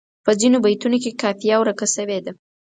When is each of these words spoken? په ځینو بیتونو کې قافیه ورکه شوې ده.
په 0.25 0.31
ځینو 0.39 0.57
بیتونو 0.65 0.97
کې 1.03 1.17
قافیه 1.21 1.55
ورکه 1.59 1.85
شوې 1.95 2.19
ده. 2.25 2.31